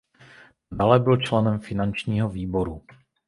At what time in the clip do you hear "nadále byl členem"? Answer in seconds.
0.71-1.59